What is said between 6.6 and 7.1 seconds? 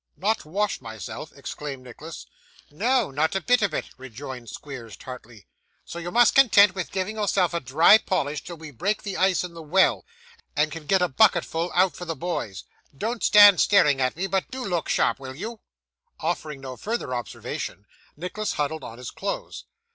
with